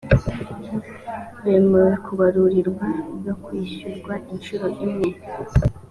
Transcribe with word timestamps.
bemewe 1.43 1.91
kubarurirwa 2.05 2.85
no 3.25 3.33
kwishyurwa 3.43 4.13
inshuro 4.33 4.65
imwe. 4.85 5.09